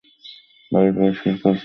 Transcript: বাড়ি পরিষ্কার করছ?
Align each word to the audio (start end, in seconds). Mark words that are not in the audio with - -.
বাড়ি 0.71 0.89
পরিষ্কার 0.97 1.33
করছ? 1.35 1.59